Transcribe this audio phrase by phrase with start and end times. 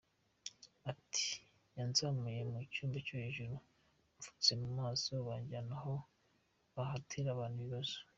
[0.91, 1.27] Ati
[1.77, 3.55] “Yanzamuye mu cyumba cyo hejuru
[4.15, 5.93] mpfutse mu maso, banjyana aho
[6.75, 7.97] bahatira abantu ibibazo.”